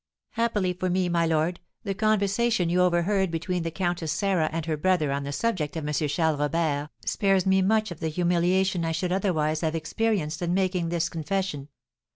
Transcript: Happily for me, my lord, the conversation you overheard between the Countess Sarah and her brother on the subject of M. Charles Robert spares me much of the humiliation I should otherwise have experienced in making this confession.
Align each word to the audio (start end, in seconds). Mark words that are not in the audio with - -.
Happily 0.31 0.73
for 0.73 0.89
me, 0.89 1.09
my 1.09 1.27
lord, 1.27 1.59
the 1.83 1.93
conversation 1.93 2.69
you 2.71 2.81
overheard 2.81 3.29
between 3.29 3.61
the 3.61 3.69
Countess 3.69 4.11
Sarah 4.11 4.49
and 4.51 4.65
her 4.65 4.75
brother 4.75 5.11
on 5.11 5.25
the 5.25 5.31
subject 5.31 5.75
of 5.77 5.85
M. 5.87 5.93
Charles 5.93 6.39
Robert 6.39 6.89
spares 7.05 7.45
me 7.45 7.61
much 7.61 7.91
of 7.91 7.99
the 7.99 8.07
humiliation 8.09 8.83
I 8.83 8.93
should 8.93 9.11
otherwise 9.11 9.61
have 9.61 9.75
experienced 9.75 10.41
in 10.41 10.55
making 10.55 10.89
this 10.89 11.07
confession. 11.07 11.67